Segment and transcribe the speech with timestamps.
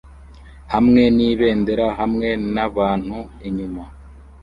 [0.73, 3.17] hamwe nibendera hamwe nabantu
[3.47, 3.83] inyuma